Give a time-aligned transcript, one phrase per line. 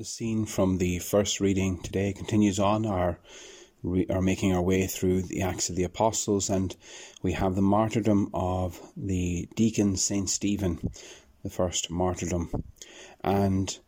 [0.00, 3.20] The scene from the first reading today continues on our
[4.08, 6.74] are making our way through the Acts of the Apostles, and
[7.20, 10.90] we have the martyrdom of the deacon Saint Stephen,
[11.42, 12.64] the first martyrdom,
[13.22, 13.78] and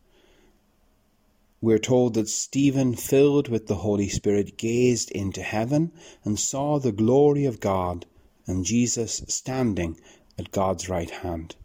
[1.63, 5.93] we're told that Stephen, filled with the Holy Spirit, gazed into heaven
[6.25, 8.05] and saw the glory of God
[8.47, 9.99] and Jesus standing
[10.39, 11.57] at God's right hand.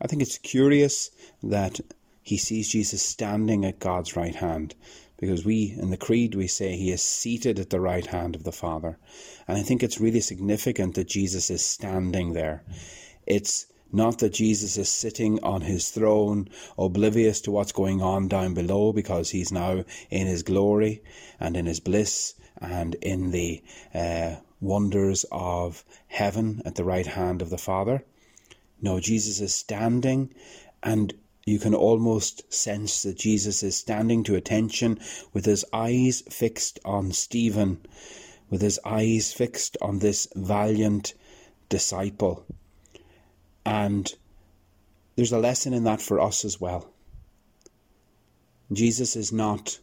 [0.00, 1.10] I think it's curious
[1.42, 1.80] that
[2.28, 4.74] he sees Jesus standing at God's right hand
[5.16, 8.44] because we in the creed we say he is seated at the right hand of
[8.44, 8.98] the Father.
[9.48, 12.64] And I think it's really significant that Jesus is standing there.
[13.26, 18.52] It's not that Jesus is sitting on his throne, oblivious to what's going on down
[18.52, 21.02] below, because he's now in his glory
[21.40, 23.62] and in his bliss and in the
[23.94, 28.04] uh, wonders of heaven at the right hand of the Father.
[28.82, 30.34] No, Jesus is standing
[30.82, 31.14] and
[31.48, 34.98] you can almost sense that Jesus is standing to attention
[35.32, 37.80] with his eyes fixed on Stephen,
[38.50, 41.14] with his eyes fixed on this valiant
[41.68, 42.44] disciple.
[43.64, 44.12] And
[45.16, 46.90] there's a lesson in that for us as well.
[48.70, 49.78] Jesus is not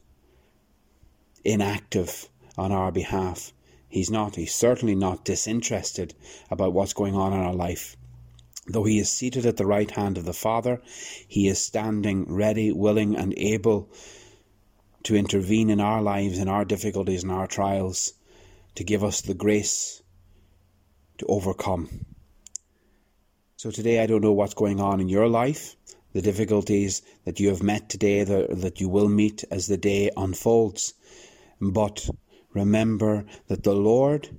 [1.43, 3.52] inactive on our behalf.
[3.89, 6.13] He's not, he's certainly not disinterested
[6.52, 7.97] about what's going on in our life.
[8.67, 10.81] Though he is seated at the right hand of the Father,
[11.27, 13.91] he is standing ready, willing, and able
[15.03, 18.13] to intervene in our lives, in our difficulties, in our trials,
[18.73, 20.02] to give us the grace
[21.19, 22.05] to overcome.
[23.55, 25.75] So today, I don't know what's going on in your life,
[26.13, 30.93] the difficulties that you have met today, that you will meet as the day unfolds.
[31.61, 32.09] But
[32.53, 34.30] remember that the Lord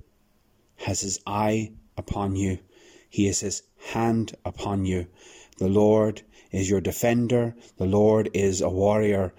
[0.75, 2.59] has his eye upon you.
[3.09, 5.07] He has his hand upon you.
[5.57, 7.55] The Lord is your defender.
[7.77, 9.33] The Lord is a warrior.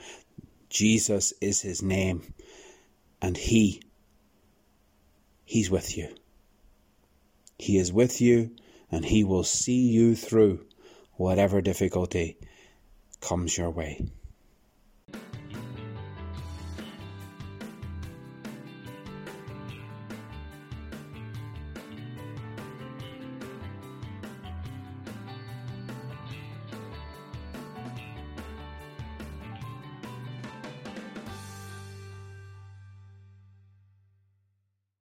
[0.69, 2.35] Jesus is his name.
[3.21, 3.83] And he,
[5.45, 6.09] he's with you.
[7.59, 8.51] He is with you
[8.91, 10.65] and he will see you through
[11.15, 12.39] whatever difficulty
[13.21, 14.07] comes your way.